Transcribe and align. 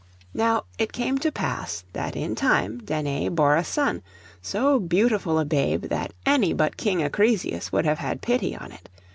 Now 0.33 0.63
it 0.79 0.91
came 0.93 1.19
to 1.19 1.31
pass 1.31 1.83
that 1.93 2.15
in 2.15 2.33
time 2.33 2.79
Danae 2.81 3.29
bore 3.29 3.55
a 3.55 3.63
son; 3.63 4.01
so 4.41 4.79
beautiful 4.79 5.37
a 5.37 5.45
babe 5.45 5.83
that 5.89 6.11
any 6.25 6.53
but 6.53 6.75
King 6.75 7.03
Acrisius 7.03 7.71
would 7.71 7.85
have 7.85 7.99
had 7.99 8.21
pity 8.23 8.55
on 8.55 8.71
it. 8.71 8.89